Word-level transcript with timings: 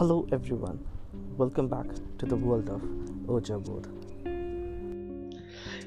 Hello 0.00 0.26
everyone, 0.34 0.78
welcome 1.36 1.66
back 1.68 1.88
to 2.18 2.24
the 2.30 2.36
world 2.44 2.68
of 2.74 2.82
Ojabod. 3.34 3.84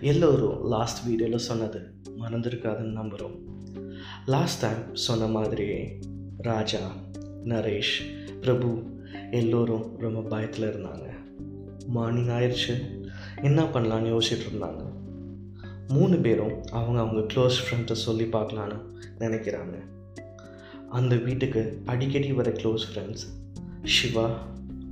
எல்லோரும் 0.02 0.60
last 0.74 1.00
வீடியோவில் 1.08 1.44
சொன்னது 1.48 1.80
மறந்துருக்காதுன்னு 2.20 2.94
நம்புகிறோம் 3.00 3.36
லாஸ்ட் 4.26 4.62
டைம் 4.64 4.84
சொன்ன 5.06 5.28
மாதிரியே 5.38 5.80
ராஜா 6.50 6.84
நரேஷ் 7.54 7.96
பிரபு 8.42 8.70
எல்லோரும் 9.42 9.86
ரொம்ப 10.06 10.22
பயத்தில் 10.34 10.70
இருந்தாங்க. 10.74 11.08
மார்னிங் 11.98 12.32
ஆயிடுச்சு 12.38 12.76
என்ன 13.50 13.64
பண்ணலான்னு 13.64 14.14
யோசிச்சுட்டு 14.16 14.50
இருந்தாங்க. 14.52 14.84
மூணு 15.88 16.18
பேரும் 16.18 16.58
அவங்க 16.80 17.00
அவங்க 17.06 17.24
க்ளோஸ் 17.34 17.64
ஃப்ரெண்ட்ஸை 17.64 18.00
சொல்லி 18.08 18.28
பார்க்கலான்னு 18.38 18.80
நினைக்கிறாங்க. 19.20 19.78
அந்த 20.90 21.16
வீட்டுக்கு 21.16 21.64
அடிக்கடி 21.86 22.32
வர 22.42 22.52
close 22.52 22.86
friends 22.92 23.26
Siva 23.84 24.26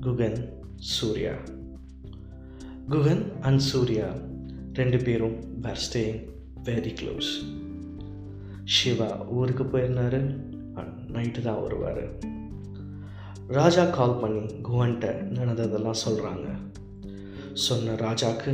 Guhan 0.01 0.39
Surya 0.77 1.33
Guhan 2.89 3.21
and 3.41 3.61
Surya 3.61 4.07
ரெண்டு 4.73 4.97
பேரும் 4.97 5.37
were 5.61 5.81
staying 5.85 6.19
very 6.63 6.91
close 6.93 7.29
Siva 8.63 9.07
ஊருக்கு 9.29 9.63
போயிருந்தாரு 9.65 10.19
நைட்டு 11.13 11.41
தான் 11.41 11.61
வருவார் 11.61 12.03
ராஜா 13.47 13.85
கால் 13.89 14.19
பண்ணி 14.19 14.43
குகன்கிட்ட 14.61 15.13
நடந்ததெல்லாம் 15.29 16.03
சொல்கிறாங்க 16.05 16.49
சொன்ன 17.61 17.95
ராஜாக்கு 17.95 18.53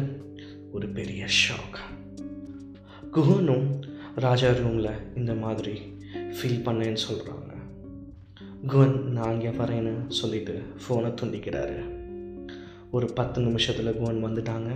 ஒரு 0.71 0.89
பெரிய 0.89 1.25
ஷாக் 1.41 1.81
குகனும் 3.11 3.67
ராஜா 4.15 4.51
ரூமில் 4.53 4.93
இந்த 5.15 5.33
மாதிரி 5.33 5.75
ஃபீல் 6.31 6.65
பண்ணேன்னு 6.65 7.05
சொல்கிறாங்க 7.07 7.56
குவன் 8.67 9.01
நான் 9.01 9.33
இங்கே 9.33 9.49
வரேன்னு 9.49 10.09
சொல்லிட்டு 10.09 10.63
ஃபோனை 10.77 11.13
துண்டிக்கிறாரு. 11.21 12.05
ஒரு 12.91 13.13
பத்து 13.13 13.41
நிமிஷத்தில் 13.41 13.93
குவன் 13.93 14.25
வந்துட்டாங்க. 14.25 14.71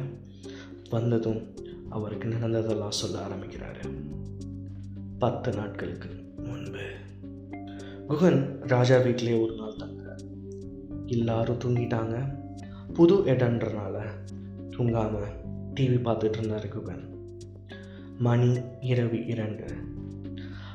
வந்ததும் 0.89 1.55
அவருக்கு 1.89 2.27
நடந்ததெல்லாம் 2.27 2.91
சொல்ல 2.91 3.19
ஆரம்பிக்கிறாரு. 3.19 3.91
பத்து 5.19 5.51
நாட்களுக்கு 5.51 6.09
முன்பு. 6.37 6.91
குகன் 8.07 8.59
ராஜா 8.61 8.97
வீட்டிலே 8.97 9.39
ஒரு 9.39 9.55
நாள் 9.55 9.75
தங்குறார். 9.75 10.23
எல்லாரும் 11.05 11.59
தூங்கிட்டாங்க. 11.59 12.39
புது 12.93 13.15
இடன்றனால 13.15 14.05
தூங்காம 14.69 15.19
டிவி 15.79 15.97
பார்த்துட்டு 15.99 16.37
இருந்தார் 16.37 16.67
குகன். 16.67 17.09
மணி 18.17 18.57
இரவு 18.81 19.25
இரண்டு. 19.25 19.65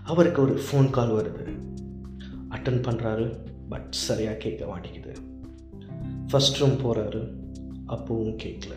அவருக்கு 0.05 0.43
ஒரு 0.43 0.61
ஃபோன் 0.73 0.91
கால் 0.91 1.11
வருது. 1.11 1.56
அட்டன் 2.57 2.85
பண்ணுறாரு 2.87 3.27
பட் 3.69 3.89
சரியாக 3.91 4.37
கேட்க 4.37 4.67
மாட்டேங்குது. 4.67 5.15
ஃபஸ்ட் 6.31 6.59
ரூம் 6.59 6.79
போகிறாரு 6.83 7.23
அப்பவும் 7.89 8.37
கேட்கல. 8.43 8.75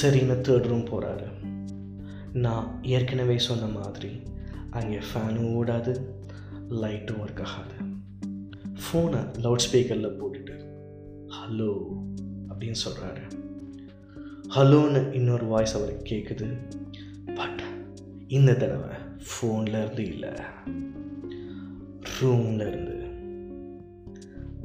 சரின்னு 0.00 0.36
தேர்ட் 0.46 0.68
ரூம் 0.70 0.88
போகிறாரு 0.90 1.28
நான் 2.32 2.66
ஏற்கனவே 2.82 3.36
சொன்ன 3.38 3.66
மாதிரி 3.66 4.10
அங்கே 4.70 4.98
ஃபேனும் 5.10 5.52
ஓடாது 5.58 5.92
லைட்டும் 6.82 7.22
ஒர்க் 7.22 7.42
ஆகாது. 7.42 7.76
ஃபோனை 8.82 9.22
லவுட் 9.44 9.64
ஸ்பீக்கரில் 9.64 10.16
போட்டுட்டு 10.18 10.56
ஹலோ 11.36 11.72
அப்படின்னு 12.50 12.78
சொல்கிறாரு 12.84 13.24
ஹலோன்னு 14.56 15.12
இன்னொரு 15.12 15.46
வாய்ஸ் 15.46 15.76
அவருக்கு 15.76 16.04
கேட்குது 16.12 16.48
பட் 17.34 17.62
இந்த 18.28 18.54
தடவை 18.54 18.94
ஃபோன்லேருந்து 19.30 20.04
இல்லை. 20.12 20.32
ரூமில் 22.08 22.66
இருந்து. 22.68 22.96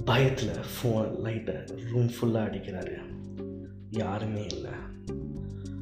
பயத்தில் 0.05 0.64
ஃபோன் 0.73 1.11
லைட்டை 1.19 1.55
ரூம் 1.92 2.10
ஃபுல்லாக 2.15 2.48
அடிக்கிறாரு. 2.48 2.95
யாருமே 3.89 4.45
இல்லை. 4.45 4.73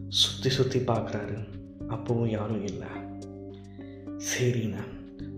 சுற்றி 0.08 0.50
சுற்றி 0.50 0.80
பார்க்குறாரு 0.80 1.38
அப்போவும் 1.88 2.34
யாரும் 2.38 2.66
இல்லை. 2.66 2.92
சரிண்ணா 4.30 4.84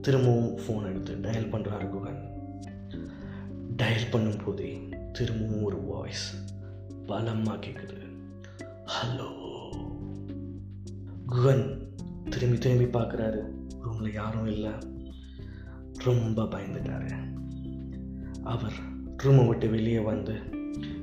திரும்பவும் 0.01 0.57
ஃபோன் 0.57 0.87
எடுத்து 0.89 1.13
டயல் 1.15 1.51
பண்ணுறாரு 1.53 1.87
குகன். 1.89 2.21
டயல் 3.77 4.11
பண்ணும்போதே 4.11 4.71
திரும்பவும் 5.11 5.63
ஒரு 5.63 5.77
வாய்ஸ் 5.77 6.25
பலமாக 7.05 7.57
கேட்குது 7.65 7.99
ஹலோ 8.95 9.29
குகன் 11.27 11.65
திரும்பி 12.29 12.57
திரும்பி 12.57 12.99
பார்க்குறாரு 12.99 13.41
ரூமில் 13.81 14.13
யாரும் 14.13 14.47
இல்லை. 14.47 14.73
ரொம்ப 16.05 16.43
பயந்துட்டாரு. 16.43 17.11
அவர் 18.43 18.73
ரூமை 19.23 19.47
விட்டு 19.47 19.69
வெளியே 19.69 19.99
வந்து 19.99 20.33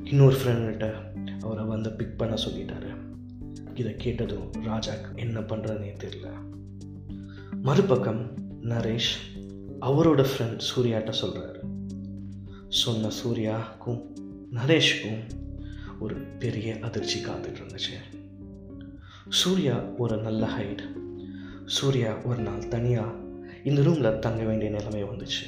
இன்னொரு 0.04 0.36
ஃப்ரெண்ட்கிட்ட 0.36 0.92
அவரை 1.40 1.64
வந்து 1.64 1.92
பிக் 1.92 2.18
பண்ண 2.18 2.34
சொல்லிட்டாரு. 2.34 2.96
இதை 3.74 3.96
கேட்டதும் 3.96 4.50
ராஜாக்கு 4.50 5.14
என்ன 5.14 5.40
பண்ணுறதுனே 5.40 5.94
தெரியல. 5.98 6.30
மறுபக்கம் 7.62 8.34
நரேஷ் 8.62 9.12
அவரோட 9.80 10.26
ஃப்ரெண்ட் 10.26 10.60
சூர்யாட்ட 10.76 11.12
சொல்கிறாரு 11.22 11.60
சொன்ன 12.69 13.08
சூர்யாவுக்கும் 13.24 14.02
நரேஷுக்கும் 14.52 15.22
ஒரு 15.98 16.14
பெரிய 16.14 16.78
அதிர்ச்சி 16.80 17.24
காத்துட்டு 17.24 17.60
இருந்துச்சு. 17.62 18.20
சூர்யா 19.28 19.82
ஒரு 19.98 20.16
நல்ல 20.16 20.46
ஹைட் 20.46 20.84
சூர்யா 21.66 22.16
ஒரு 22.24 22.42
நாள் 22.42 22.69
தனியாக 22.69 23.20
இந்த 23.65 23.83
ரூமில் 23.83 24.19
தங்க 24.19 24.43
வேண்டிய 24.45 24.71
நிலைமை 24.71 25.05
வந்துச்சு. 25.05 25.47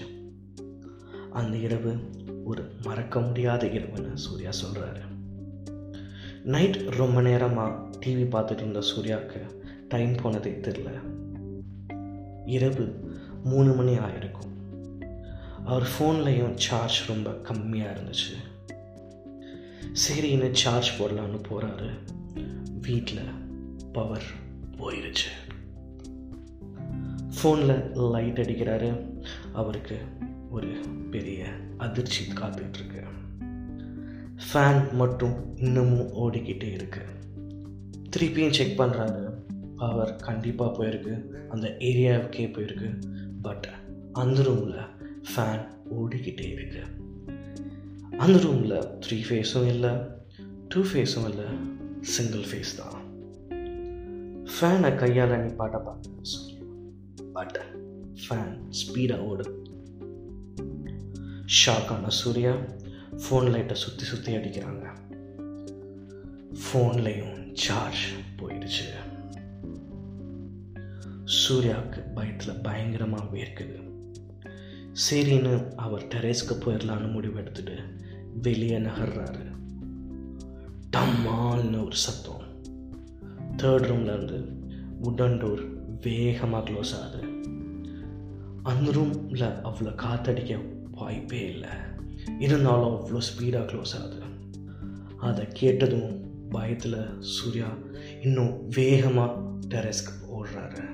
அந்த 1.32 1.56
இரவு 1.56 1.98
ஒரு 2.44 2.62
மறக்க 2.82 3.20
முடியாத 3.20 3.66
இரவுன்னு 3.66 4.14
சூர்யா 4.14 4.50
சொல்கிறாரு 4.64 5.02
நைட் 6.44 6.76
ரொம்ப 6.76 7.20
நேரமாக 7.20 7.98
டிவி 8.00 8.24
பார்த்துட்டு 8.32 8.56
இருந்த 8.56 8.80
சூர்யாவுக்கு 8.80 9.40
டைம் 9.88 10.14
போனதே 10.22 10.50
தெரில 10.50 10.88
இரவு 12.44 13.14
மூணு 13.44 13.72
மணி 13.74 13.98
ஆகிருக்கும் 13.98 14.52
அவர் 15.64 15.86
ஃபோன்லேயும் 15.92 16.56
சார்ஜ் 16.56 17.08
ரொம்ப 17.08 17.30
கம்மியாக 17.30 17.94
இருந்துச்சு. 17.94 18.34
சரின்னு 19.92 20.52
சார்ஜ் 20.52 21.02
போடலான்னு 21.02 21.42
போகிறாரு 21.48 21.90
வீட்டில் 22.80 23.32
பவர் 23.92 24.28
போயிருச்சு. 24.78 25.30
ஃபோனில் 27.44 28.10
லைட் 28.10 28.38
அடிக்கிறாரு. 28.38 29.18
அவருக்கு 29.52 29.98
ஒரு 30.50 30.68
பெரிய 31.10 31.46
அதிர்ச்சி 31.78 32.24
காத்துட்ருக்கு 32.32 33.02
ஃபேன் 34.52 34.92
மட்டும் 34.92 35.56
இன்னமும் 35.56 36.12
ஓடிக்கிட்டே 36.12 36.72
இருக்கு. 36.72 37.00
திருப்பியும் 38.16 38.50
செக் 38.50 38.80
பண்ணுறாரு 38.80 39.32
பவர் 39.76 40.16
கண்டிப்பாக 40.16 40.84
போயிருக்கு. 40.84 41.22
அந்த 41.48 41.76
ஏரியாவுக்கே 41.78 42.52
போயிருக்கு. 42.52 43.02
பட் 43.42 43.68
அந்த 44.12 44.42
ரூமில் 44.42 44.80
ஃபேன் 45.36 45.66
ஓடிக்கிட்டே 46.00 46.50
இருக்கு. 46.50 46.82
அந்த 48.18 48.38
ரூமில் 48.38 48.88
த்ரீ 49.06 49.22
ஃபேஸும் 49.28 49.66
இல்லை 49.66 49.90
டூ 50.68 50.80
ஃபேஸும் 50.80 51.28
இல்லை 51.28 51.44
சிங்கிள் 52.00 52.40
ஃபேஸ் 52.40 52.76
தான். 52.76 53.02
ஃபேனை 54.54 54.94
கையால் 54.94 55.30
நிப்பாட்ட 55.30 55.84
பார்த்து 55.84 56.10
பட் 57.34 57.58
ஃபேன் 58.22 58.54
ஸ்பீடாக 58.70 59.26
ஓடுது 59.30 59.52
ஷாக்கான 61.58 62.08
சூர்யா 62.08 62.52
ஃபோன் 63.10 63.50
லைட்டை 63.50 63.76
சுற்றி 63.76 64.04
சுற்றி 64.04 64.36
அடிக்கிறாங்க. 64.36 64.84
ஃபோன்லேயும் 66.62 67.50
சார்ஜ் 67.52 68.04
போயிடுச்சு. 68.36 68.86
சூர்யாவுக்கு 71.24 72.00
பயத்தில் 72.14 72.60
பயங்கரமாக 72.62 73.36
வேர்க்குது. 73.36 73.90
சரின்னு 75.10 75.74
அவர் 75.74 76.02
டெரேஸ்க்கு 76.02 76.60
போயிடலான்னு 76.60 77.12
முடிவு 77.12 77.38
எடுத்துட்டு 77.40 77.78
வெளியே 78.42 78.78
நகர்றாரு. 78.78 79.44
டம்மால்னு 80.96 81.84
ஒரு 81.84 81.96
சத்தம். 81.96 82.42
தேர்ட் 83.56 83.86
ரூம்லேருந்து 83.86 84.38
உடன் 85.02 85.38
டோர் 85.44 85.73
வேகமாக 86.00 86.70
க்ளோஸ் 86.70 86.94
ஆகுது. 87.00 87.22
அந்த 88.62 88.90
ரூமில் 88.90 89.40
அவ்வளோ 89.40 89.94
காத்தடிக்க 89.94 90.58
வாய்ப்பே 90.90 91.50
இல்லை. 91.50 91.68
இருந்தாலும் 92.38 92.90
அவ்வளோ 92.90 93.18
ஸ்பீடாக 93.18 93.64
க்ளோஸ் 93.64 94.00
ஆகுது. 94.00 94.22
அதை 95.18 95.46
கேட்டதும் 95.52 96.22
பயத்தில் 96.50 97.20
சூர்யா 97.20 97.66
இன்னும் 98.22 98.68
வேகமாக 98.68 99.40
டெரஸ்க்கு 99.68 100.32
ஓடுறாரு. 100.36 100.84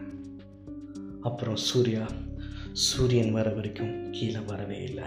அப்புறம் 1.21 1.57
சூர்யா 1.57 2.07
சூரியன் 2.73 3.33
வர 3.33 3.51
வரைக்கும் 3.51 4.11
கீழே 4.11 4.39
வரவே 4.39 4.83
இல்லை. 4.83 5.05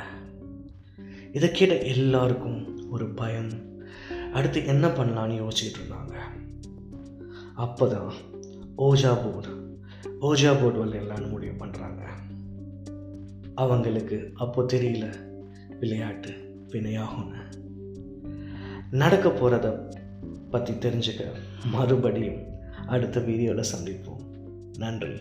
இதை 1.33 1.51
கேட்ட 1.51 1.79
எல்லாருக்கும் 1.79 2.89
ஒரு 2.89 3.09
பயம். 3.09 3.51
அடுத்து 4.33 4.65
என்ன 4.65 4.87
பண்ணலான்னு 4.87 5.47
யோசிச்சுட்டு 5.47 5.79
இருந்தாங்க. 5.79 6.15
அப்போ 7.55 7.87
தான் 7.87 8.11
ஓஜா 8.77 9.13
போர்டு 9.23 9.62
ஓஜா 10.27 10.51
போர்டு 10.61 10.85
விளையாடலான்னு 10.85 11.29
முடிவு 11.29 11.65
பண்ணுறாங்க 11.65 12.01
அவங்களுக்கு 13.55 14.17
அப்போ 14.35 14.61
தெரியல 14.61 15.05
விளையாட்டு 15.79 16.31
வினையாகும்னு. 16.71 17.41
நடக்க 18.89 19.29
போகிறத 19.29 19.67
பற்றி 20.49 20.73
தெரிஞ்சுக்க 20.73 21.23
மறுபடியும் 21.65 22.41
அடுத்த 22.87 23.19
வீடியோவில் 23.19 23.71
சந்திப்போம். 23.73 24.23
நன்றி. 24.77 25.15